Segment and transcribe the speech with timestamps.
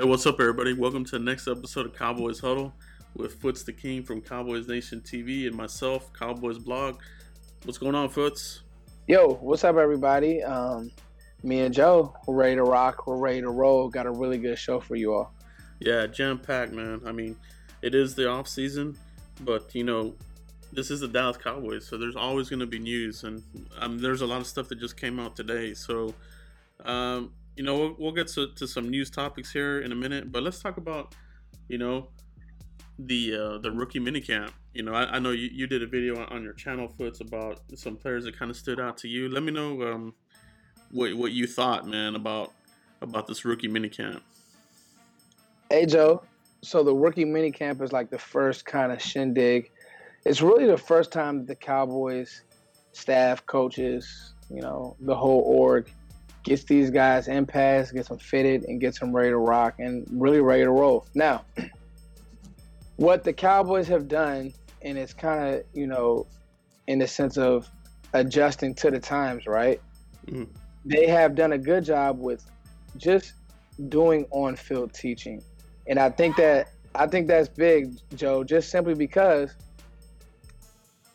[0.00, 0.72] Hey, what's up, everybody?
[0.72, 2.72] Welcome to the next episode of Cowboys Huddle
[3.14, 7.02] with Foots the King from Cowboys Nation TV and myself, Cowboys Blog.
[7.64, 8.62] What's going on, Foots?
[9.08, 10.42] Yo, what's up, everybody?
[10.42, 10.90] Um,
[11.42, 13.06] me and Joe, we're ready to rock.
[13.06, 13.90] We're ready to roll.
[13.90, 15.34] Got a really good show for you all.
[15.80, 17.02] Yeah, jam packed, man.
[17.04, 17.36] I mean,
[17.82, 18.96] it is the off season,
[19.42, 20.14] but you know,
[20.72, 23.42] this is the Dallas Cowboys, so there's always going to be news, and
[23.78, 25.74] um, there's a lot of stuff that just came out today.
[25.74, 26.14] So,
[26.86, 30.32] um, you know, we'll, we'll get to, to, some news topics here in a minute,
[30.32, 31.14] but let's talk about,
[31.68, 32.08] you know,
[32.98, 34.52] the uh, the rookie minicamp.
[34.72, 37.60] You know, I, I know you, you did a video on your channel, Foots, about
[37.74, 39.28] some players that kind of stood out to you.
[39.28, 40.14] Let me know um,
[40.90, 42.50] what what you thought, man, about
[43.02, 44.22] about this rookie minicamp.
[45.68, 46.22] Hey, Joe.
[46.62, 49.70] So the rookie minicamp is like the first kind of shindig.
[50.24, 52.40] It's really the first time the Cowboys
[52.92, 55.90] staff, coaches, you know, the whole org
[56.42, 60.06] gets these guys in pass, gets them fitted, and gets them ready to rock and
[60.10, 61.06] really ready to roll.
[61.14, 61.44] Now,
[62.96, 66.26] what the Cowboys have done, and it's kind of, you know,
[66.86, 67.68] in the sense of
[68.12, 69.80] adjusting to the times, right?
[70.26, 70.48] Mm.
[70.84, 72.44] They have done a good job with
[72.96, 73.34] just
[73.88, 75.42] doing on field teaching.
[75.86, 79.54] And I think that I think that's big, Joe, just simply because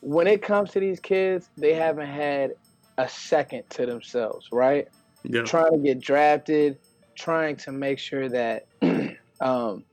[0.02, 2.54] when it comes to these kids, they haven't had
[2.98, 4.88] a second to themselves, right?
[5.30, 5.44] Yeah.
[5.44, 6.78] trying to get drafted,
[7.16, 8.68] trying to make sure that
[9.42, 9.84] um,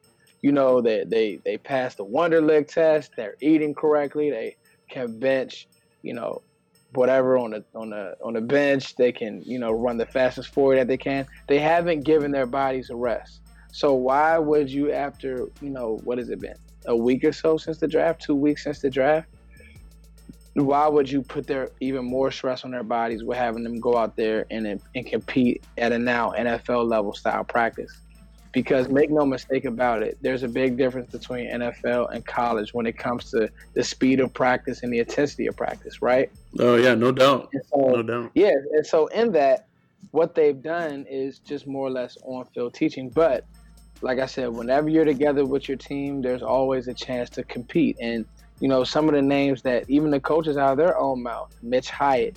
[0.42, 4.56] you know that they they pass the Wonderlic test, they're eating correctly, they
[4.88, 5.68] can bench,
[6.02, 6.42] you know,
[6.94, 10.52] whatever on the on the on the bench, they can you know run the fastest
[10.52, 11.26] forward that they can.
[11.48, 13.40] They haven't given their bodies a rest.
[13.72, 17.56] So why would you, after you know what has it been, a week or so
[17.56, 19.28] since the draft, two weeks since the draft?
[20.54, 23.96] Why would you put their even more stress on their bodies with having them go
[23.96, 27.90] out there and and compete at a now NFL level style practice?
[28.52, 32.84] Because make no mistake about it, there's a big difference between NFL and college when
[32.84, 36.30] it comes to the speed of practice and the intensity of practice, right?
[36.58, 37.50] Oh yeah, no doubt.
[37.70, 38.32] So, no doubt.
[38.34, 39.68] Yeah, and so in that,
[40.10, 43.08] what they've done is just more or less on field teaching.
[43.08, 43.46] But
[44.02, 47.96] like I said, whenever you're together with your team, there's always a chance to compete
[48.00, 48.26] and
[48.62, 51.52] you know, some of the names that even the coaches out of their own mouth,
[51.62, 52.36] Mitch Hyatt,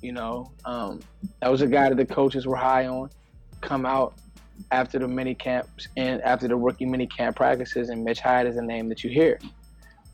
[0.00, 1.00] you know, um,
[1.42, 3.10] that was a guy that the coaches were high on,
[3.60, 4.14] come out
[4.70, 8.56] after the mini camps and after the rookie mini camp practices, and Mitch Hyatt is
[8.56, 9.38] a name that you hear.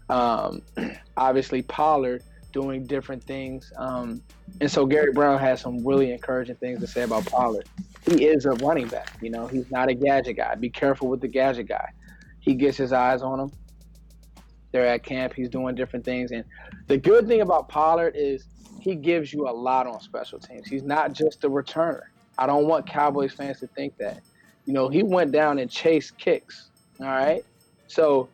[0.08, 0.62] Um,
[1.16, 3.72] obviously, Pollard doing different things.
[3.76, 4.22] Um,
[4.60, 7.68] and so Gary Brown has some really encouraging things to say about Pollard.
[8.04, 10.56] He is a running back, you know, he's not a gadget guy.
[10.56, 11.92] Be careful with the gadget guy.
[12.40, 13.52] He gets his eyes on him
[14.76, 15.32] there at camp.
[15.32, 16.32] He's doing different things.
[16.32, 16.44] And
[16.86, 18.44] the good thing about Pollard is
[18.80, 20.68] he gives you a lot on special teams.
[20.68, 22.02] He's not just a returner.
[22.38, 24.20] I don't want Cowboys fans to think that.
[24.66, 26.70] You know, he went down and chased kicks.
[27.00, 27.42] All right.
[27.86, 28.28] So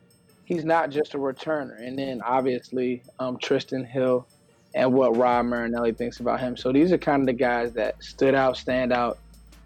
[0.44, 1.80] he's not just a returner.
[1.80, 4.26] And then obviously um, Trysten Hill
[4.74, 6.56] and what Rod Marinelli thinks about him.
[6.56, 9.18] So these are kind of the guys that stood out, stand out,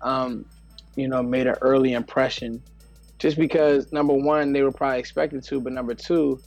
[0.03, 0.45] um,
[0.97, 2.61] you know, made an early impression
[3.19, 6.41] just because number one, they were probably expected to, but number two,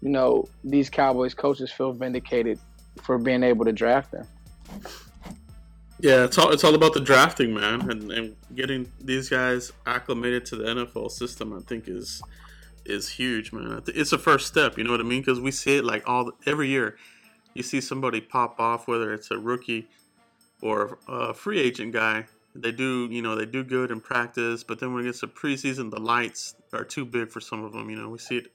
[0.00, 2.58] you know, these Cowboys coaches feel vindicated
[3.02, 4.26] for being able to draft them.
[6.00, 10.46] Yeah, it's all it's all about the drafting, man, and, and getting these guys acclimated
[10.46, 11.52] to the NFL system.
[11.52, 12.22] I think is
[12.86, 13.82] is huge, man.
[13.88, 14.78] It's a first step.
[14.78, 15.20] You know what I mean?
[15.20, 16.96] Because we see it like all every year.
[17.52, 19.88] You see somebody pop off, whether it's a rookie
[20.62, 22.26] or a free agent guy.
[22.54, 25.28] They do, you know, they do good in practice, but then when it gets to
[25.28, 27.90] preseason, the lights are too big for some of them.
[27.90, 28.52] You know, we see it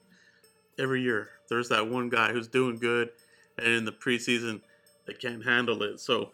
[0.77, 1.29] every year.
[1.49, 3.09] There's that one guy who's doing good,
[3.57, 4.61] and in the preseason
[5.05, 5.99] they can't handle it.
[5.99, 6.31] So,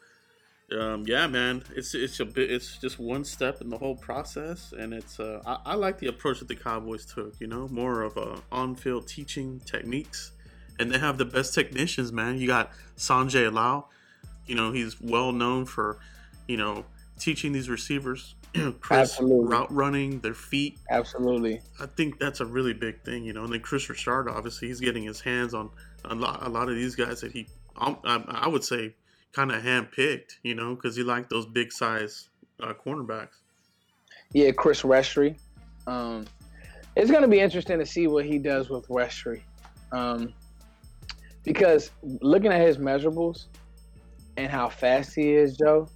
[0.78, 4.74] um, yeah, man, it's it's a bit, it's just one step in the whole process,
[4.78, 7.40] and it's uh, I, I, like the approach that the Cowboys took.
[7.40, 10.31] You know, more of a on-field teaching techniques,
[10.79, 12.38] and they have the best technicians, man.
[12.38, 13.90] You got Sanjay Lal.
[14.47, 15.99] You know, he's well known for,
[16.47, 16.85] you know,
[17.20, 18.35] teaching these receivers
[18.82, 19.48] Chris Absolutely.
[19.48, 20.78] route running, their feet.
[20.90, 21.62] Absolutely.
[21.80, 23.44] I think that's a really big thing, you know.
[23.44, 25.70] And then Kris Richard, obviously, he's getting his hands on
[26.06, 27.96] a lot, a lot of these guys that he, I,
[28.28, 28.96] I would say,
[29.32, 32.30] kind of handpicked, you know, because he liked those big size
[32.62, 33.40] uh, cornerbacks.
[34.34, 35.38] Yeah, Chris Westry.
[35.88, 36.26] Um,
[36.96, 39.42] it's going to be interesting to see what he does with Westry.
[39.92, 40.34] Um,
[41.44, 43.46] because looking at his measurables
[44.38, 45.88] and how fast he is, Joe,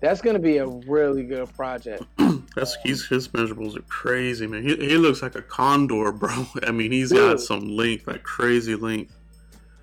[0.00, 2.04] that's gonna be a really good project.
[2.56, 4.62] That's he's his measurables are crazy, man.
[4.62, 6.46] He, he looks like a condor, bro.
[6.64, 7.18] I mean, he's Dude.
[7.18, 9.14] got some length, like crazy length.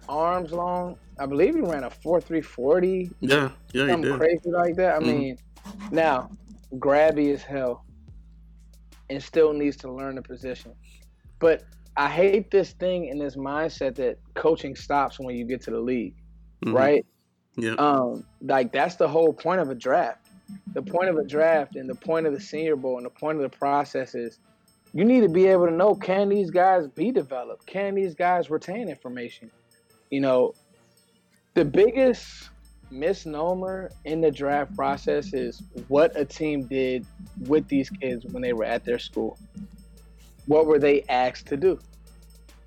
[0.09, 0.97] Arms long.
[1.19, 3.11] I believe he ran a four three forty.
[3.19, 4.95] Yeah, yeah, something crazy like that.
[4.95, 5.19] I mm-hmm.
[5.19, 5.37] mean,
[5.91, 6.29] now
[6.75, 7.85] grabby as hell.
[9.09, 10.73] and still needs to learn the position.
[11.39, 11.63] But
[11.95, 15.79] I hate this thing and this mindset that coaching stops when you get to the
[15.79, 16.15] league,
[16.65, 16.75] mm-hmm.
[16.75, 17.05] right?
[17.57, 17.73] Yeah.
[17.73, 20.27] Um, like that's the whole point of a draft.
[20.73, 23.37] The point of a draft and the point of the Senior Bowl and the point
[23.37, 24.39] of the process is
[24.93, 27.65] you need to be able to know can these guys be developed?
[27.65, 29.51] Can these guys retain information?
[30.09, 30.53] You know,
[31.55, 32.49] the biggest
[32.89, 37.05] misnomer in the draft process is what a team did
[37.47, 39.37] with these kids when they were at their school.
[40.45, 41.79] What were they asked to do?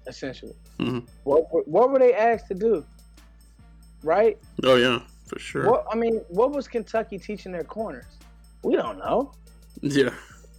[0.06, 1.06] Essentially, mm-hmm.
[1.24, 2.84] what were, what were they asked to do?
[4.02, 4.38] Right?
[4.64, 5.70] Oh yeah, for sure.
[5.70, 8.06] What I mean, what was Kentucky teaching their corners?
[8.62, 9.32] We don't know.
[9.80, 10.10] Yeah.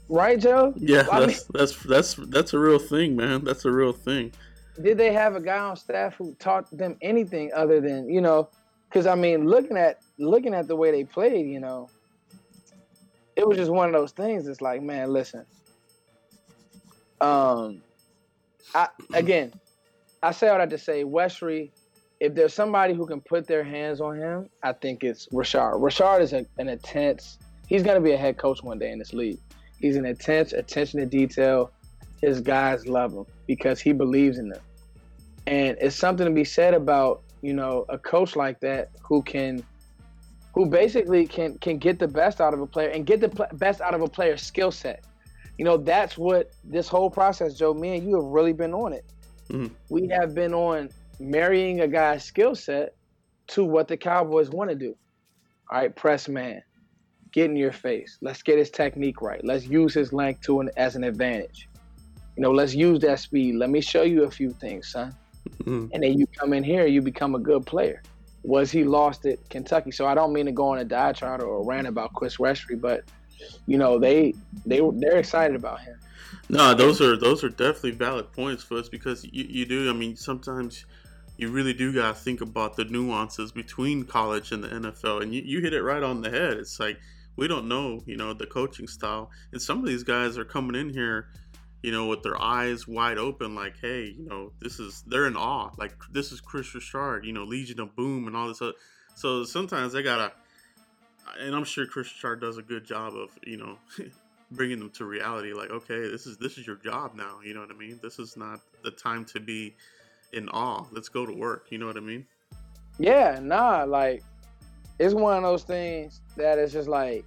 [0.10, 0.74] Right, Joe?
[0.76, 3.46] Yeah, well, that's, mean, that's that's that's a real thing, man.
[3.46, 4.34] That's a real thing.
[4.82, 8.50] Did they have a guy on staff who taught them anything other than you know?
[8.90, 11.90] Because I mean, looking at looking at the way they played, you know,
[13.38, 14.48] it was just one of those things.
[14.48, 15.46] It's like, man, listen.
[17.22, 17.82] Um,
[18.76, 19.54] I again,
[20.22, 21.72] I say all that to say, Westry.
[22.22, 25.82] If there's somebody who can put their hands on him, I think it's Rashard.
[25.82, 27.38] Rashard is a, an intense.
[27.68, 29.40] He's going to be a head coach one day in this league.
[29.80, 31.72] He's an intense attention to detail.
[32.22, 34.62] His guys love him because he believes in them.
[35.48, 39.64] And it's something to be said about you know, a coach like that who can
[40.54, 43.48] who basically can can get the best out of a player and get the pl-
[43.54, 45.04] best out of a player's skill set.
[45.58, 47.74] You know, that's what this whole process, Joe.
[47.74, 49.06] Me and you have really been on it.
[49.50, 49.74] Mm-hmm.
[49.90, 50.90] We have been on
[51.22, 52.96] marrying a guy's skill set
[53.48, 54.96] to what the Cowboys want to do.
[55.72, 56.62] All right, press man,
[57.32, 58.18] get in your face.
[58.22, 59.44] Let's get his technique right.
[59.44, 61.70] Let's use his length to an, as an advantage.
[62.36, 63.56] You know, let's use that speed.
[63.56, 65.16] Let me show you a few things, son.
[65.64, 65.88] Mm-hmm.
[65.94, 68.02] And then you come in here, you become a good player.
[68.44, 69.92] Was he lost at Kentucky?
[69.92, 72.80] So I don't mean to go on a diatribe or a rant about Chris Westry,
[72.80, 73.04] but
[73.68, 74.34] you know they
[74.66, 76.00] they they're excited about him.
[76.50, 79.90] No, those are those are definitely valid points for us because you, you do.
[79.90, 80.86] I mean, sometimes
[81.42, 85.42] you really do gotta think about the nuances between college and the NFL, and you,
[85.44, 86.54] you hit it right on the head.
[86.54, 87.00] It's like
[87.36, 90.80] we don't know, you know, the coaching style, and some of these guys are coming
[90.80, 91.28] in here
[91.84, 95.36] you know, with their eyes wide open, like, hey, you know, this is they're in
[95.36, 95.72] awe.
[95.78, 98.62] Like this is Kris Richard, you know, Legion of Boom and all this.
[98.62, 98.74] Other.
[99.16, 100.32] So sometimes they gotta,
[101.40, 103.78] and I'm sure Kris Richard does a good job of, you know,
[104.52, 105.54] bringing them to reality.
[105.54, 107.40] Like, okay, this is this is your job now.
[107.44, 108.00] You know what I mean?
[108.02, 109.76] This is not the time to be
[110.34, 110.86] in awe.
[110.92, 111.68] Let's go to work.
[111.70, 112.26] You know what I mean?
[112.98, 114.24] Yeah, nah, like
[115.00, 117.26] it's one of those things that is just like,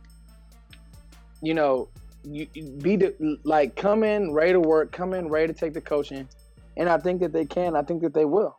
[1.42, 1.88] you know,
[2.24, 2.46] you,
[2.80, 6.28] be the, like come in ready to work, come in ready to take the coaching,
[6.76, 7.76] and I think that they can.
[7.76, 8.58] I think that they will.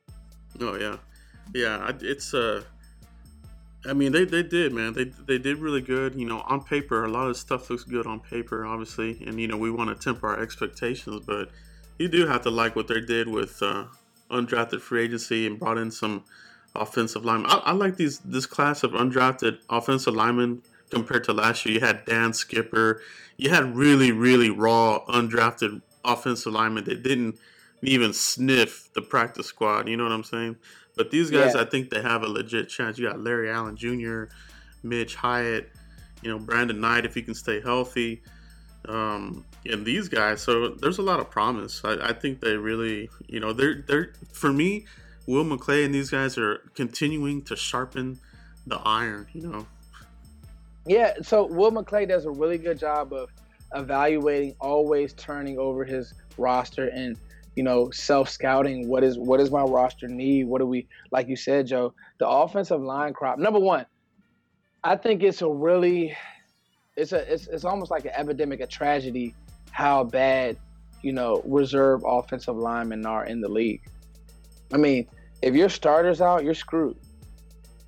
[0.62, 0.98] Oh yeah,
[1.54, 1.92] yeah.
[2.02, 2.64] It's uh,
[3.86, 4.94] I mean they, they did man.
[4.94, 6.16] They they did really good.
[6.16, 9.48] You know, on paper, a lot of stuff looks good on paper, obviously, and you
[9.48, 11.50] know we want to temper our expectations, but
[11.98, 13.86] you do have to like what they did with uh,
[14.30, 16.24] undrafted free agency and brought in some
[16.76, 17.50] offensive linemen.
[17.52, 21.76] I, I like these this class of undrafted offensive linemen compared to last year.
[21.76, 23.02] You had Dan Skipper.
[23.38, 27.38] You had really, really raw, undrafted offensive linemen that didn't
[27.82, 29.88] even sniff the practice squad.
[29.88, 30.58] You know what I'm saying?
[30.96, 31.62] But these guys, yeah.
[31.62, 32.98] I think they have a legit chance.
[32.98, 34.26] You got Larry Allen Jr.,
[34.84, 35.70] Mitch Hyatt,
[36.22, 38.22] you know, Brandon Knight if he can stay healthy.
[38.88, 41.82] Um, and these guys, so there's a lot of promise.
[41.84, 44.86] I, I think they really, you know, they're they're for me,
[45.28, 48.20] Will McClay and these guys are continuing to sharpen
[48.68, 49.28] the iron.
[49.34, 49.68] You know,
[50.86, 53.30] yeah, so Will McClay does a really good job of
[53.74, 57.18] evaluating, always turning over his roster and
[57.56, 58.88] you know self scouting.
[58.88, 60.48] What is what is my roster need?
[60.48, 61.28] What do we like?
[61.28, 63.40] You said, Joe, the offensive line crop.
[63.40, 63.86] Number one,
[64.84, 66.16] I think it's a really,
[66.96, 69.34] it's a it's it's almost like an epidemic, a tragedy,
[69.76, 70.56] how bad
[71.02, 73.82] you know reserve offensive linemen are in the league.
[74.72, 75.06] I mean,
[75.42, 76.98] if your starters out, you're screwed.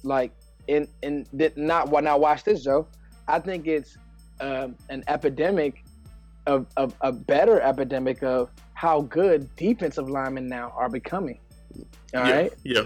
[0.04, 0.34] Like
[0.68, 1.26] in in
[1.56, 2.90] not what now watch this Joe.
[3.30, 3.98] I think it's
[4.42, 5.86] um, an epidemic
[6.46, 11.40] of, of a better epidemic of how good defensive linemen now are becoming.
[12.14, 12.54] All yeah, right.
[12.64, 12.84] yeah,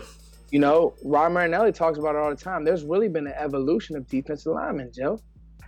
[0.51, 2.63] You know, Rod Marinelli talks about it all the time.
[2.63, 5.19] There's really been an evolution of defensive linemen, Joe.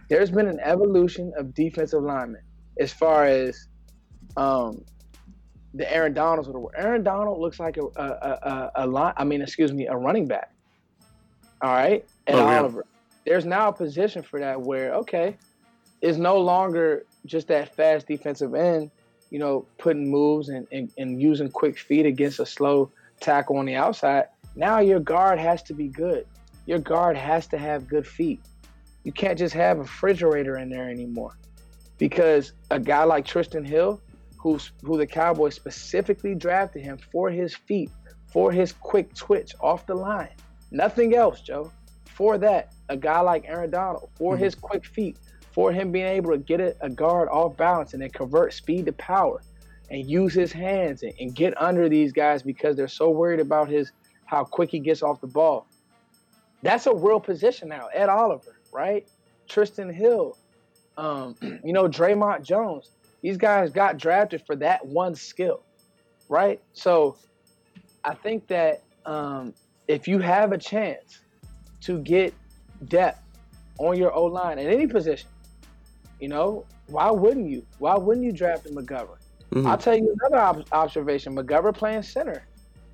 [0.10, 2.42] There's been an evolution of defensive linemen
[2.80, 3.68] as far as
[4.38, 4.84] um,
[5.74, 6.76] the Aaron Donalds of the world.
[6.78, 9.14] Aaron Donald looks like a a, a, a line.
[9.18, 10.52] I mean, excuse me, a running back.
[11.62, 12.86] All right, and oh, Oliver.
[12.86, 12.90] Yeah.
[13.26, 15.38] There's now a position for that where okay,
[16.02, 18.92] it's no longer just that fast defensive end,
[19.30, 23.66] you know, putting moves and, and, and using quick feet against a slow tackle on
[23.66, 24.26] the outside.
[24.56, 26.28] Now your guard has to be good.
[26.66, 28.42] Your guard has to have good feet.
[29.06, 31.38] You can't just have a refrigerator in there anymore
[32.04, 34.02] because a guy like Trysten Hill,
[34.38, 37.90] who's who the Cowboys specifically drafted him for his feet,
[38.28, 40.36] for his quick twitch off the line,
[40.70, 41.72] nothing else, Joe.
[42.04, 44.44] For that, a guy like Aaron Donald, for mm-hmm.
[44.44, 45.16] his quick feet,
[45.54, 48.86] for him being able to get a, a guard off balance and then convert speed
[48.88, 49.42] to power
[49.90, 53.70] and use his hands and, and get under these guys because they're so worried about
[53.70, 53.94] his
[54.26, 55.68] how quick he gets off the ball.
[56.64, 57.88] That's a real position now.
[57.94, 59.08] Ed Oliver, right?
[59.48, 60.38] Trysten Hill,
[60.98, 62.92] um, you know, Dre'Mont Jones.
[63.22, 65.64] These guys got drafted for that one skill,
[66.28, 66.62] right?
[66.74, 67.18] So
[68.04, 69.54] I think that um,
[69.88, 71.22] if you have a chance
[71.82, 72.34] to get
[72.88, 73.22] depth
[73.78, 75.30] on your O line in any position,
[76.20, 77.66] you know, why wouldn't you?
[77.80, 79.18] Why wouldn't you draft a McGovern?
[79.52, 79.68] Mm-hmm.
[79.68, 81.36] I'll tell you another ob- observation.
[81.36, 82.46] McGovern playing center.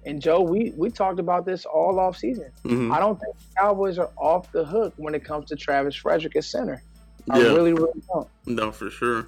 [0.05, 2.51] And Joe, we we talked about this all off season.
[2.63, 2.91] Mm-hmm.
[2.91, 6.35] I don't think the Cowboys are off the hook when it comes to Travis Frederick
[6.35, 6.81] at center.
[7.29, 7.47] I yeah.
[7.47, 8.27] really, really don't.
[8.45, 9.27] No, for sure.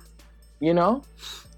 [0.60, 1.04] You know?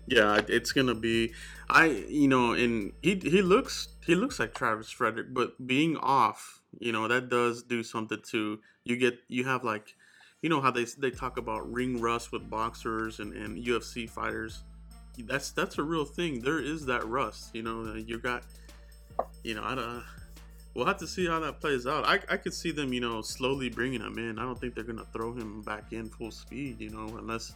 [0.08, 1.34] Yeah, it's gonna be.
[1.70, 6.62] I you know, and he he looks he looks like Travis Frederick, but being off,
[6.80, 8.98] you know, that does do something to you.
[8.98, 9.96] Get you have like
[10.42, 14.64] you know how they they talk about ring rust with boxers and, and UFC fighters.
[15.18, 16.42] That's that's a real thing.
[16.42, 17.52] There is that rust.
[17.54, 18.44] You know, you got,
[19.44, 20.04] you know, I don't.
[20.74, 22.06] We'll have to see how that plays out.
[22.06, 24.40] I, I could see them, you know, slowly bringing him in.
[24.40, 27.54] I don't think they're gonna throw him back in full speed, you know, unless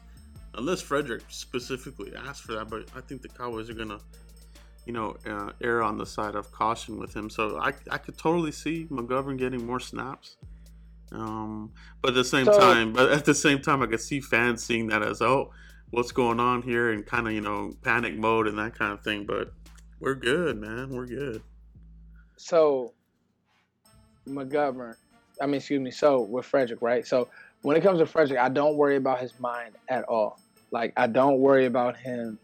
[0.53, 2.69] unless Frederick specifically asks for that.
[2.69, 3.99] But I think the Cowboys are gonna,
[4.85, 7.29] you know, uh, err on the side of caution with him.
[7.29, 10.37] So I I could totally see McGovern getting more snaps.
[11.11, 11.71] Um,
[12.01, 14.63] but at the same so, time, but at the same time, I could see fans
[14.63, 15.51] seeing that as oh,
[15.91, 19.03] what's going on here, and kind of you know panic mode and that kind of
[19.03, 19.25] thing.
[19.25, 19.53] But
[19.99, 20.89] we're good, man.
[20.89, 21.41] We're good.
[22.35, 22.93] So,
[24.27, 24.95] McGovern,
[25.41, 25.91] I mean, excuse me.
[25.91, 27.05] So with Frederick, right?
[27.05, 27.29] So
[27.61, 30.39] when it comes to Frederick, I don't worry about his mind at all.
[30.71, 32.37] Like I don't worry about him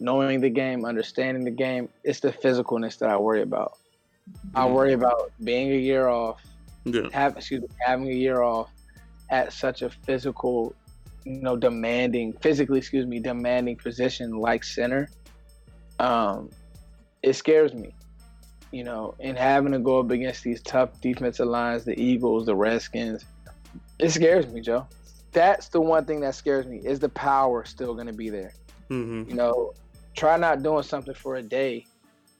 [0.00, 1.88] knowing the game, understanding the game.
[2.02, 3.78] It's the physicalness that I worry about.
[4.54, 6.40] I worry about being a year off
[6.84, 7.08] yeah.
[7.12, 8.70] have excuse me, having a year off
[9.30, 10.74] at such a physical,
[11.24, 15.08] you know, demanding, physically, excuse me, demanding position like center,
[15.98, 16.50] um,
[17.22, 17.94] it scares me.
[18.74, 22.56] You know, and having to go up against these tough defensive lines, the Eagles, the
[22.56, 23.24] Redskins,
[24.00, 24.88] it scares me, Joe.
[25.30, 26.78] That's the one thing that scares me.
[26.78, 28.52] Is the power still going to be there?
[28.90, 29.30] Mm-hmm.
[29.30, 29.74] You know,
[30.16, 31.86] try not doing something for a day.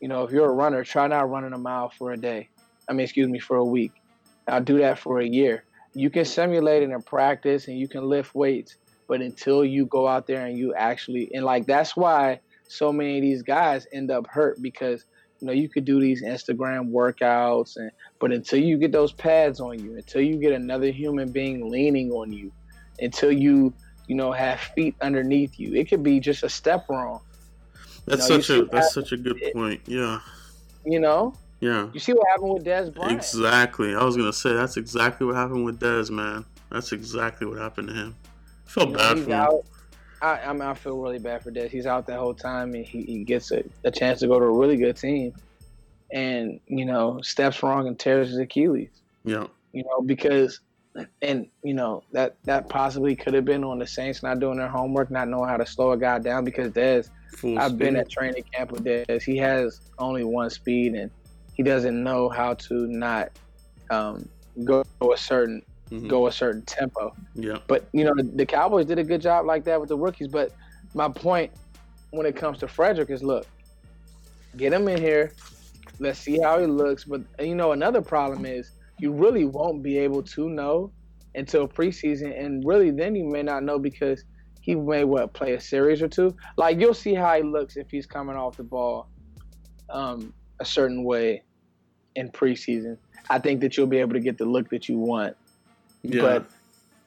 [0.00, 2.48] You know, if you're a runner, try not running a mile for a day.
[2.88, 3.92] I mean, excuse me, for a week.
[4.48, 5.62] I'll do that for a year.
[5.94, 8.76] You can simulate it in practice and you can lift weights,
[9.06, 13.18] but until you go out there and you actually and like that's why so many
[13.18, 15.04] of these guys end up hurt because
[15.44, 19.60] you know you could do these Instagram workouts and but until you get those pads
[19.60, 22.50] on you, until you get another human being leaning on you,
[22.98, 23.74] until you
[24.06, 27.20] you know have feet underneath you, it could be just a step wrong.
[28.06, 29.82] That's you know, such a that's such a good point.
[29.84, 30.20] Yeah.
[30.86, 31.88] You know, yeah.
[31.92, 33.12] You see what happened with Dez Bryant?
[33.12, 33.94] Exactly.
[33.94, 36.46] I was gonna say that's exactly what happened with Dez, man.
[36.70, 38.16] That's exactly what happened to him.
[38.66, 39.32] I felt you know, bad for him.
[39.32, 39.66] Out,
[40.25, 41.69] I, I, mean, I feel really bad for Dez.
[41.69, 44.47] He's out the whole time, and he, he gets a, a chance to go to
[44.47, 45.35] a really good team,
[46.12, 48.88] and you know steps wrong and tears his Achilles.
[49.25, 49.47] Yeah.
[49.75, 50.61] You know because,
[51.21, 54.69] and you know that that possibly could have been on the Saints not doing their
[54.69, 56.45] homework, not knowing how to slow a guy down.
[56.45, 57.78] Because Dez, Full I've speed.
[57.81, 59.23] been at training camp with Dez.
[59.23, 61.11] He has only one speed, and
[61.52, 63.31] he doesn't know how to not
[63.90, 64.26] um,
[64.64, 65.62] go a certain
[65.98, 66.08] mm-hmm.
[66.08, 67.14] go a certain tempo.
[67.34, 67.58] Yeah.
[67.66, 70.28] But you know the, the, Cowboys did a good job like that with the rookies.
[70.28, 70.52] But
[70.94, 71.52] my point
[72.10, 73.46] when it comes to Frederick is look,
[74.56, 75.32] get him in here.
[75.98, 77.04] Let's see how he looks.
[77.04, 80.92] But you know another problem is you really won't be able to know
[81.34, 84.24] until preseason, and really then you may not know because
[84.60, 86.34] he may what play a series or two.
[86.56, 89.08] Like you'll see how he looks if he's coming off the ball.
[89.90, 91.42] Um, a certain way
[92.16, 92.96] in preseason,
[93.28, 95.36] I think that you'll be able to get the look that you want.
[96.04, 96.20] Yeah.
[96.23, 96.46] But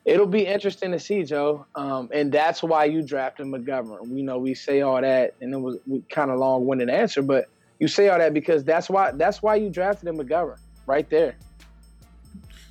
[0.05, 1.65] it'll be interesting to see, Joe.
[1.75, 4.15] Um, and that's why you drafted McGovern.
[4.15, 5.77] You know, we say all that, and it was
[6.09, 7.49] kind of long-winded answer, but
[7.79, 11.35] you say all that because that's why that's why you drafted him McGovern right there.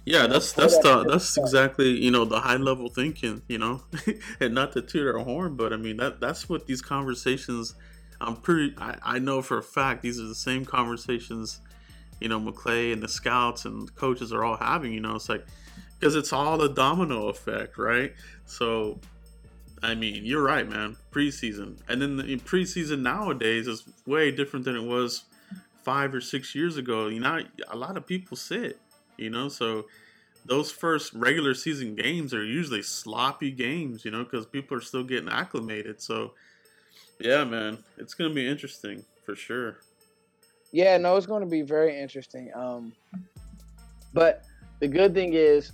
[0.04, 3.82] Yeah, that's that's the that's exactly you know the high level thinking, you know,
[4.40, 7.74] and not to toot our horn, but I mean that that's what these conversations
[8.20, 8.74] I'm pretty.
[8.78, 11.60] I, I know for a fact these are the same conversations,
[12.20, 14.92] you know, McClay and the scouts and the coaches are all having.
[14.92, 15.46] You know, it's like
[15.98, 18.12] because it's all a domino effect, right?
[18.44, 19.00] So,
[19.82, 20.96] I mean, you're right, man.
[21.10, 25.24] Preseason, and then the preseason nowadays is way different than it was
[25.84, 27.08] five or six years ago.
[27.08, 28.78] You know, a lot of people sit.
[29.16, 29.86] You know, so
[30.44, 35.04] those first regular season games are usually sloppy games, you know, because people are still
[35.04, 36.02] getting acclimated.
[36.02, 36.34] So,
[37.18, 39.78] yeah, man, it's gonna be interesting for sure.
[40.72, 42.50] Yeah, no, it's going to be very interesting.
[42.54, 42.92] Um,
[44.12, 44.44] but
[44.80, 45.72] the good thing is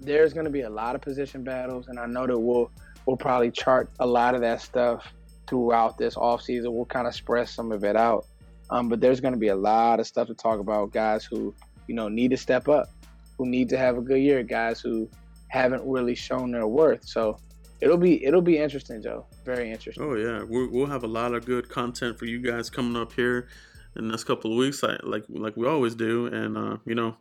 [0.00, 2.70] there's going to be a lot of position battles, and I know that we'll
[3.06, 5.12] we'll probably chart a lot of that stuff
[5.46, 6.72] throughout this offseason.
[6.72, 8.26] We'll kind of spread some of it out.
[8.70, 10.92] Um, but there's going to be a lot of stuff to talk about.
[10.92, 11.54] Guys who
[11.86, 12.90] you know need to step up,
[13.36, 14.42] who need to have a good year.
[14.42, 15.08] Guys who
[15.48, 17.06] haven't really shown their worth.
[17.06, 17.38] So
[17.80, 19.26] it'll be it'll be interesting, Joe.
[19.44, 20.04] Very interesting.
[20.04, 23.12] Oh yeah, we will have a lot of good content for you guys coming up
[23.12, 23.48] here
[23.96, 26.26] in the next couple of weeks, like like we always do.
[26.26, 27.16] And uh, you know,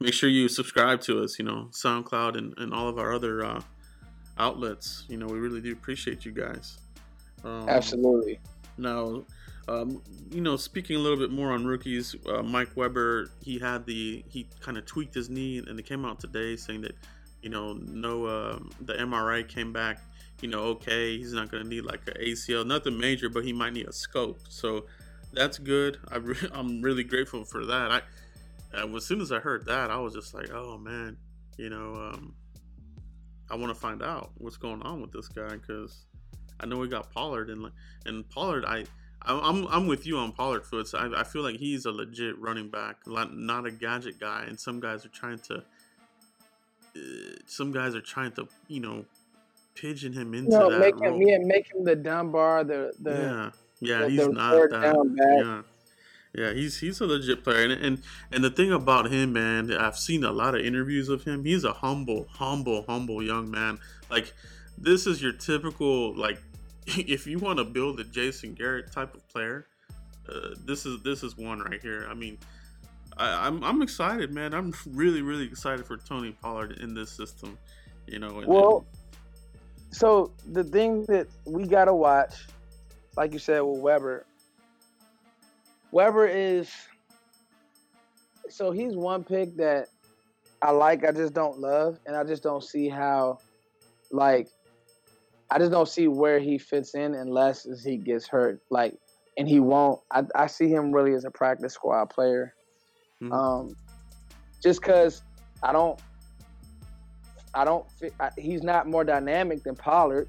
[0.00, 1.38] make sure you subscribe to us.
[1.38, 3.60] You know, SoundCloud and, and all of our other uh,
[4.38, 5.04] outlets.
[5.08, 6.78] You know, we really do appreciate you guys.
[7.44, 8.40] Um, Absolutely.
[8.78, 9.24] Now,
[9.68, 13.84] um, you know, speaking a little bit more on rookies, uh, Mike Weber, he had
[13.86, 16.94] the he kind of tweaked his knee, and it came out today saying that,
[17.42, 19.98] you know, no, uh, the MRI came back,
[20.40, 23.52] you know, okay, he's not going to need like an ACL, nothing major, but he
[23.52, 24.38] might need a scope.
[24.48, 24.86] So
[25.32, 25.98] that's good.
[26.08, 27.90] I re- I'm really grateful for that.
[27.90, 28.02] I
[28.76, 31.16] as soon as I heard that, I was just like, oh man,
[31.56, 32.34] you know, um,
[33.50, 36.06] I want to find out what's going on with this guy because
[36.60, 37.72] I know we got Pollard and like
[38.04, 38.84] and Pollard, I
[39.22, 40.94] I'm I'm with you on Pollard Foots.
[40.94, 44.44] I, I feel like he's a legit running back, not a gadget guy.
[44.46, 47.00] And some guys are trying to, uh,
[47.46, 49.04] some guys are trying to, you know,
[49.74, 53.50] pigeon him into no, that make him, yeah, make him the Dunbar, the the yeah,
[53.80, 53.98] yeah.
[54.02, 54.94] The, he's the not that.
[55.18, 55.62] Yeah.
[56.36, 59.96] Yeah, he's he's a legit player, and, and and the thing about him, man, I've
[59.96, 61.46] seen a lot of interviews of him.
[61.46, 63.78] He's a humble, humble, humble young man.
[64.10, 64.34] Like
[64.76, 66.38] this is your typical like
[66.86, 69.66] if you want to build a Jason Garrett type of player,
[70.28, 72.06] uh, this is this is one right here.
[72.10, 72.36] I mean,
[73.16, 74.52] I, am I'm, I'm excited, man.
[74.52, 77.56] I'm really really excited for Tony Pollard in this system.
[78.06, 78.40] You know.
[78.40, 78.84] And, well,
[79.90, 82.46] so the thing that we gotta watch,
[83.16, 84.26] like you said with Weber,
[85.92, 86.70] Weber is
[88.48, 89.88] so he's one pick that
[90.62, 91.04] I like.
[91.04, 93.38] I just don't love, and I just don't see how,
[94.10, 94.48] like,
[95.50, 98.60] I just don't see where he fits in unless he gets hurt.
[98.70, 98.94] Like,
[99.36, 100.00] and he won't.
[100.10, 102.54] I, I see him really as a practice squad player.
[103.22, 103.32] Mm-hmm.
[103.32, 103.76] Um,
[104.62, 105.22] just because
[105.62, 106.00] I don't,
[107.54, 107.86] I don't.
[108.18, 110.28] I, he's not more dynamic than Pollard,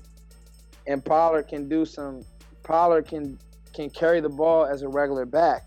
[0.86, 2.22] and Pollard can do some.
[2.63, 3.39] Pollard can
[3.78, 5.63] can carry the ball as a regular back.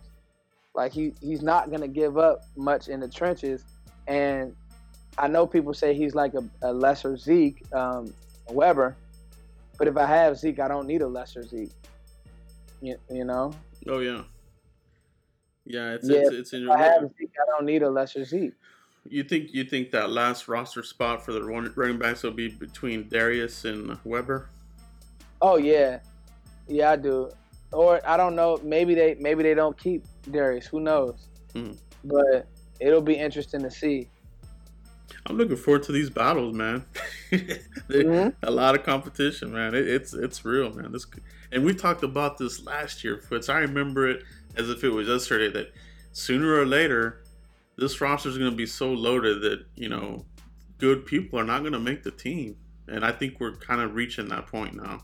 [0.75, 3.65] Like he he's not gonna give up much in the trenches,
[4.07, 4.55] and
[5.17, 8.13] I know people say he's like a, a lesser Zeke um,
[8.51, 8.97] Weber
[9.81, 11.73] but if I have Zeke, I don't need a lesser Zeke.
[12.83, 13.51] You, you know?
[13.89, 14.25] Oh yeah.
[15.65, 16.77] Yeah, it's yeah, it's, it's in your.
[16.77, 18.53] I have Zeke, I don't need a lesser Zeke.
[19.09, 23.09] You think you think that last roster spot for the running backs will be between
[23.09, 24.51] Darius and Weber?
[25.41, 26.01] Oh yeah,
[26.69, 27.31] yeah I do.
[27.73, 28.59] Or I don't know.
[28.63, 30.67] Maybe they maybe they don't keep Darius.
[30.67, 31.29] Who knows?
[31.55, 31.77] Mm.
[32.05, 32.47] But
[32.81, 34.09] it'll be interesting to see.
[35.27, 36.85] I'm looking forward to these battles, man.
[37.31, 38.29] mm-hmm.
[38.43, 39.75] A lot of competition, man.
[39.75, 40.93] It, it's it's real, man.
[40.93, 41.07] This
[41.53, 43.49] and we talked about this last year, Foots.
[43.49, 44.25] I remember it
[44.57, 45.51] as if it was yesterday.
[45.51, 45.73] That
[46.13, 47.23] sooner or later,
[47.77, 50.25] this roster is going to be so loaded that you know,
[50.79, 52.57] good people are not going to make the team,
[52.89, 55.03] and I think we're kind of reaching that point now.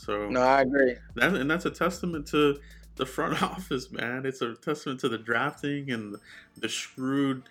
[0.00, 0.96] So no, I agree.
[1.14, 2.58] That and that's a testament to
[2.96, 4.24] the front office, man.
[4.24, 6.16] It's a testament to the drafting and
[6.56, 7.42] the shrewd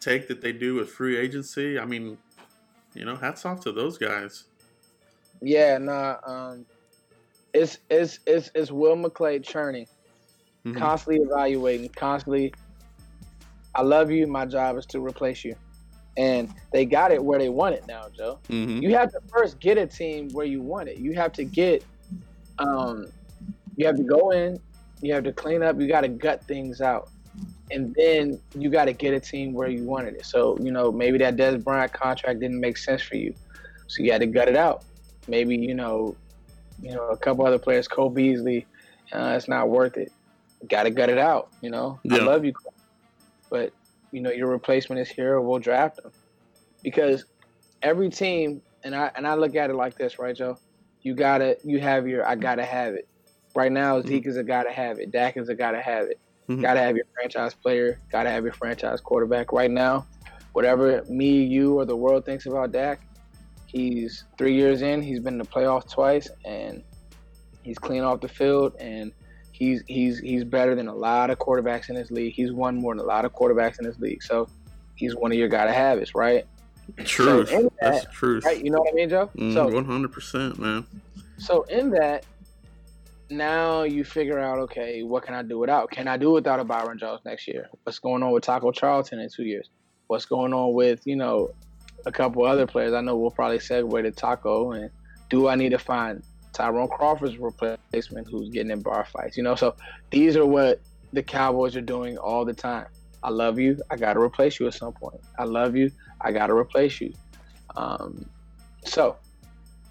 [0.00, 2.18] take that they do with free agency, I mean,
[2.94, 4.44] you know, hats off to those guys.
[5.40, 6.66] Yeah, nah, um,
[7.52, 9.86] it's it's it's it's Will McClay churning,
[10.64, 10.78] mm-hmm.
[10.78, 12.52] constantly evaluating, constantly.
[13.74, 14.26] I love you.
[14.26, 15.54] My job is to replace you,
[16.18, 18.38] and they got it where they want it now, Joe.
[18.50, 18.82] Mm-hmm.
[18.82, 20.98] You have to first get a team where you want it.
[20.98, 21.82] You have to get,
[22.58, 23.06] um,
[23.76, 24.60] you have to go in,
[25.00, 27.08] you have to clean up, you got to gut things out
[27.70, 30.24] and then you got to get a team where you wanted it.
[30.24, 33.34] So you know maybe that Dez Bryant contract didn't make sense for you,
[33.86, 34.84] so you had to gut it out.
[35.26, 36.16] Maybe you know,
[36.82, 38.66] you know a couple other players, Cole Beasley,
[39.12, 40.12] uh, it's not worth it.
[40.68, 41.50] Got to gut it out.
[41.60, 42.16] You know, yeah.
[42.16, 42.52] I love you,
[43.50, 43.72] but
[44.12, 45.40] you know your replacement is here.
[45.40, 46.12] We'll draft them
[46.82, 47.24] because
[47.82, 50.58] every team, and I and I look at it like this, right, Joe?
[51.02, 53.08] You gotta you have your I gotta have it.
[53.54, 54.30] Right now, Zeke mm-hmm.
[54.30, 55.10] is a gotta have it.
[55.10, 56.20] Dak is a gotta have it.
[56.48, 56.62] Mm-hmm.
[56.62, 58.00] Got to have your franchise player.
[58.10, 59.52] Got to have your franchise quarterback.
[59.52, 60.06] Right now,
[60.52, 63.00] whatever me, you, or the world thinks about Dak,
[63.66, 65.02] he's three years in.
[65.02, 66.82] He's been in the playoffs twice, and
[67.62, 68.74] he's clean off the field.
[68.80, 69.12] And
[69.58, 72.32] he's he's he's better than a lot of quarterbacks in this league.
[72.34, 74.22] He's won more than a lot of quarterbacks in this league.
[74.22, 74.48] So
[74.94, 76.44] he's one of your gotta have it, right?
[77.04, 77.50] Truth.
[77.50, 78.44] So in That's that- truth.
[78.44, 78.64] Right?
[78.64, 79.30] You know what I mean, Joe?
[79.36, 80.86] Mm, So 100%, man.
[81.38, 82.24] So in that,
[83.30, 85.90] now you figure out, okay, what can I do without?
[85.90, 87.68] Can I do without a Byron Jones next year?
[87.82, 89.68] What's going on with Taco Charlton in two years?
[90.06, 91.50] What's going on with you know
[92.06, 92.94] a couple other players?
[92.94, 94.72] I know we'll probably segue to Taco.
[94.72, 94.90] And
[95.28, 99.36] do I need to find Tyrone Crawford's replacement who's getting in bar fights?
[99.36, 99.74] You know, so
[100.10, 100.80] these are what
[101.12, 102.86] the Cowboys are doing all the time.
[103.22, 103.80] I love you.
[103.90, 105.20] I got to replace you at some point.
[105.38, 105.90] I love you.
[106.20, 107.12] I got to replace you.
[107.76, 108.28] Um,
[108.84, 109.16] so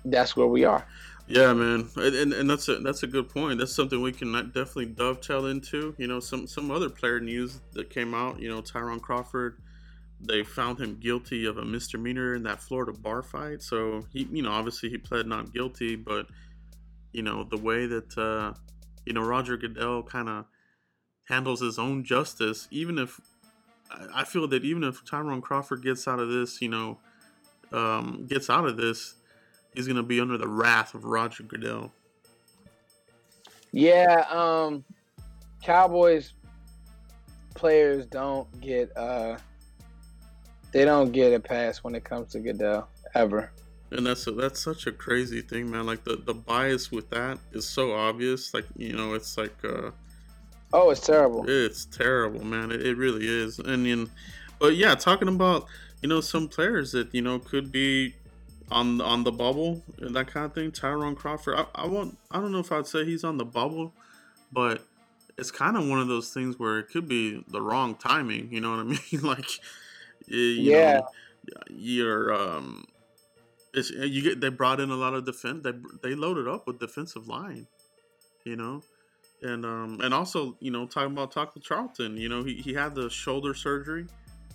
[0.05, 0.85] that's where we are.
[1.29, 3.59] Yeah, man, and, and, and that's a that's a good point.
[3.59, 5.93] That's something we can definitely dovetail into.
[5.97, 8.39] You know, some some other player news that came out.
[8.39, 9.57] You know, Tyrone Crawford,
[10.21, 13.61] they found him guilty of a misdemeanor in that Florida bar fight.
[13.61, 16.27] So he, you know, obviously he pled not guilty, but
[17.11, 18.53] you know the way that uh,
[19.05, 20.45] you know Roger Goodell kind of
[21.29, 23.19] handles his own justice, even if
[24.13, 26.99] I feel that even if Tyrone Crawford gets out of this, you know,
[27.71, 29.15] um, gets out of this
[29.77, 31.93] he's gonna be under the wrath of Roger Goodell.
[33.71, 34.83] Yeah, um
[35.61, 36.33] Cowboys
[37.53, 39.37] players don't get uh
[40.71, 43.51] they don't get a pass when it comes to Goodell ever.
[43.91, 45.85] And that's a, that's such a crazy thing, man.
[45.85, 48.53] Like the, the bias with that is so obvious.
[48.53, 49.91] Like you know, it's like uh,
[50.73, 51.45] Oh, it's terrible.
[51.47, 52.71] it's terrible, man.
[52.71, 53.59] It, it really is.
[53.59, 54.09] And then,
[54.59, 55.65] but yeah, talking about
[56.01, 58.15] you know some players that you know could be
[58.71, 60.71] on on the bubble and that kind of thing.
[60.71, 61.55] Tyrone Crawford.
[61.57, 62.17] I, I won't.
[62.31, 63.93] I don't know if I'd say he's on the bubble,
[64.51, 64.85] but
[65.37, 68.51] it's kind of one of those things where it could be the wrong timing.
[68.51, 69.21] You know what I mean?
[69.23, 69.49] like,
[70.27, 70.99] you Yeah.
[70.99, 71.05] know,
[71.69, 72.85] you're um,
[73.77, 75.63] it's you get they brought in a lot of defense.
[75.63, 77.67] They they loaded up with defensive line.
[78.45, 78.83] You know.
[79.43, 82.95] And um and also you know talking about Taco Charlton, you know he, he had
[82.95, 84.07] the shoulder surgery.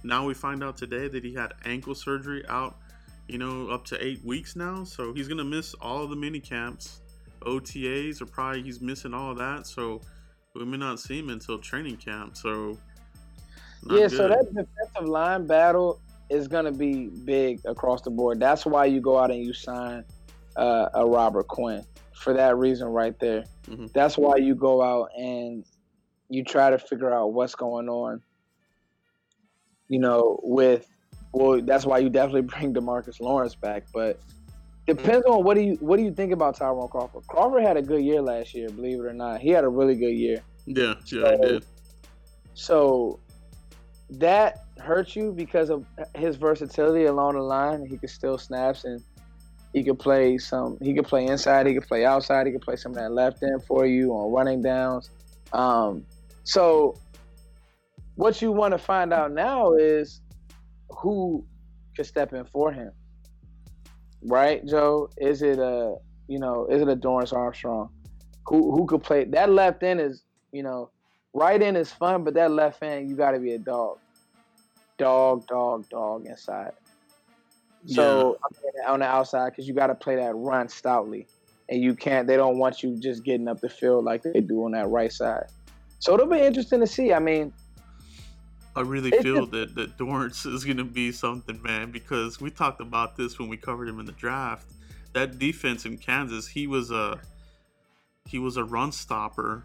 [0.03, 2.77] Now we find out today that he had ankle surgery out
[3.29, 4.85] you know, up to eight weeks now.
[4.85, 7.01] So he's gonna miss all of the mini camps,
[7.41, 9.67] OTAs, or probably he's missing all of that.
[9.67, 10.01] So
[10.55, 12.37] we may not see him until training camp.
[12.37, 12.79] So
[13.91, 14.31] yeah, so good.
[14.33, 18.41] that defensive line battle is going to be big across the board.
[18.41, 20.05] That's why you go out and you sign
[20.57, 23.45] uh, a Robert Quinn for that reason right there.
[23.65, 23.93] Mhm.
[23.93, 25.65] That's why you go out and
[26.29, 28.23] you try to figure out what's going on.
[29.89, 30.89] You know, with
[31.33, 34.21] well, that's why you definitely bring Demarcus Lawrence back, but
[34.87, 37.27] depends on what do you what do you think about Tyrone Crawford?
[37.27, 39.41] Crawford had a good year last year, believe it or not.
[39.41, 40.43] He had a really good year.
[40.67, 41.65] yeah, yeah, I did.
[42.55, 43.19] So
[44.11, 47.85] that hurts you because of his versatility along the line.
[47.87, 49.03] He could still snaps and
[49.73, 50.79] he could play some.
[50.83, 51.67] He could play inside.
[51.67, 52.47] He could play outside.
[52.47, 55.11] He could play some of that left end for you on running downs.
[55.53, 56.05] Um,
[56.45, 56.97] so
[58.17, 60.21] what you want to find out now is
[60.91, 61.45] who
[61.97, 62.93] could step in for him,
[64.23, 65.09] right, Joe?
[65.17, 65.97] Is it a
[66.29, 67.91] you know is it a Dorance Armstrong?
[68.47, 70.91] Who who could play that left end is you know
[71.33, 73.99] right end is fun, but that left end you got to be a dog,
[75.03, 76.73] dog, dog, dog inside.
[77.87, 78.39] So
[78.87, 81.27] on the outside, because you got to play that run stoutly,
[81.69, 82.29] and you can't.
[82.29, 85.13] They don't want you just getting up the field like they do on that right
[85.13, 85.47] side.
[85.99, 87.13] So it'll be interesting to see.
[87.13, 87.53] I mean,
[88.77, 93.17] I really feel that that Dorance is gonna be something, man, because we talked about
[93.17, 94.71] this when we covered him in the draft.
[95.13, 97.19] That defense in Kansas, he was a
[98.27, 99.65] he was a run stopper,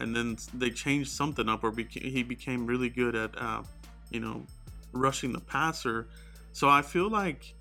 [0.00, 3.62] and then they changed something up, where he became really good at uh,
[4.10, 4.46] you know
[4.92, 6.08] rushing the passer.
[6.52, 7.54] So I feel like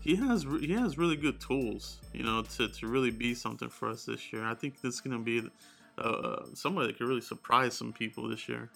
[0.00, 3.88] he has he has really good tools, you know, to, to really be something for
[3.88, 4.44] us this year.
[4.44, 5.42] I think this is gonna be
[5.98, 8.70] uh, somebody that could really surprise some people this year.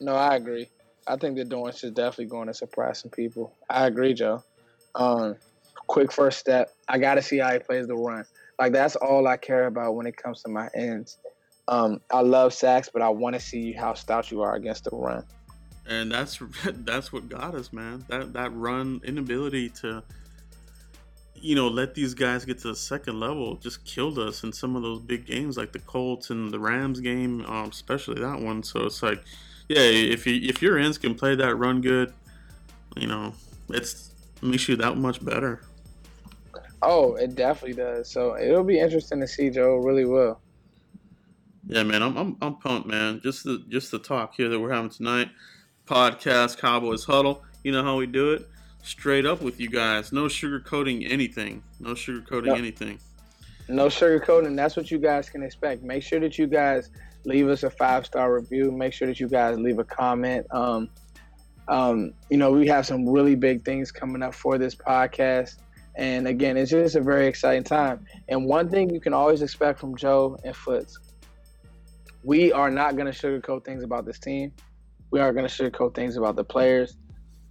[0.00, 0.68] no, I agree.
[1.06, 3.56] I think the Dorance is definitely going to surprise some people.
[3.70, 4.44] I agree, Joe.
[4.94, 5.36] Um,
[5.86, 6.70] quick first step.
[6.86, 8.24] I got to see how he plays the run.
[8.58, 11.18] Like that's all I care about when it comes to my ends.
[11.66, 14.90] Um, I love sacks, but I want to see how stout you are against the
[14.92, 15.24] run.
[15.88, 16.38] And that's
[16.84, 18.04] that's what got us, man.
[18.08, 20.02] That that run inability to,
[21.34, 24.76] you know, let these guys get to the second level just killed us in some
[24.76, 28.62] of those big games, like the Colts and the Rams game, um, especially that one.
[28.62, 29.22] So it's like,
[29.68, 32.12] yeah, if you if your ends can play that run good,
[32.96, 33.32] you know,
[33.70, 35.62] it's makes you that much better.
[36.80, 38.08] Oh, it definitely does.
[38.08, 39.76] So it'll be interesting to see, Joe.
[39.76, 40.40] Really will.
[41.66, 43.20] Yeah, man, I'm I'm, I'm pumped, man.
[43.22, 45.28] Just the just the talk here that we're having tonight,
[45.88, 47.42] podcast Cowboys Huddle.
[47.64, 48.48] You know how we do it,
[48.82, 50.12] straight up with you guys.
[50.12, 51.62] No sugarcoating anything.
[51.80, 52.54] No sugarcoating No.
[52.54, 52.98] anything.
[53.68, 54.54] No sugarcoating.
[54.56, 55.82] That's what you guys can expect.
[55.82, 56.90] Make sure that you guys
[57.24, 58.70] leave us a five star review.
[58.70, 60.46] Make sure that you guys leave a comment.
[60.50, 60.88] Um,
[61.70, 65.56] Um, you know, we have some really big things coming up for this podcast.
[65.96, 68.06] And again, it's just a very exciting time.
[68.28, 70.98] And one thing you can always expect from Joe and Foots,
[72.24, 74.50] we are not going to sugarcoat things about this team.
[75.10, 76.96] We are going to sugarcoat things about the players.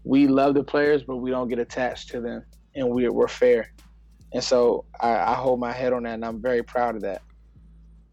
[0.04, 3.74] We love the players, but we don't get attached to them, and we're, we're fair.
[4.34, 7.22] And so I, I hold my head on that, and I'm very proud of that.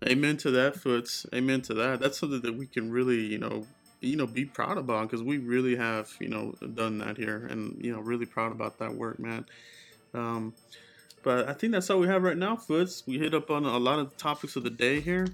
[0.06, 1.26] Amen to that, Foots.
[1.34, 2.00] Amen to that.
[2.00, 3.66] That's something that we can really, you know,
[4.00, 7.82] you know, be proud about because we really have, you know, done that here, and
[7.82, 9.46] you know, really proud about that work, man.
[10.12, 10.52] Um,
[11.22, 13.02] but I think that's all we have right now, Foots.
[13.06, 15.26] We hit up on a lot of topics of the day here,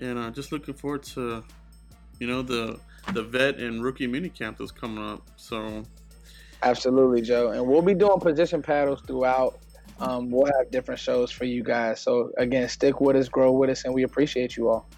[0.00, 1.42] and uh, just looking forward to,
[2.20, 2.78] you know, the
[3.12, 5.22] the vet and rookie mini camp that's coming up.
[5.36, 5.84] So,
[6.62, 9.58] absolutely, Joe, and we'll be doing position paddles throughout.
[9.98, 12.00] Um, we'll have different shows for you guys.
[12.00, 14.88] So again, stick with us, grow with us, and we appreciate you all.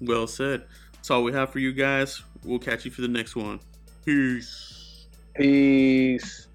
[0.00, 0.64] Well said.
[0.94, 2.22] That's all we have for you guys.
[2.44, 3.60] We'll catch you for the next one.
[4.04, 5.06] Peace.
[5.34, 6.46] Peace.